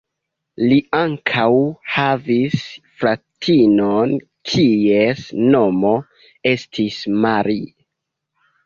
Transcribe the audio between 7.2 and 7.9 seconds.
Marie.